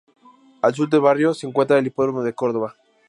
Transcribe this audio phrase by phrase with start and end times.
[0.63, 2.75] Al sur del barrio, se encuentra el Hipódromo de Córdoba.